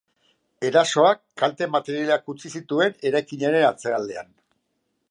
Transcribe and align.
Erasoak 0.69 1.21
kalte 1.41 1.67
materialak 1.75 2.35
utzi 2.35 2.53
zituen 2.55 2.99
eraikinaren 3.11 3.69
atzealdean. 3.71 4.35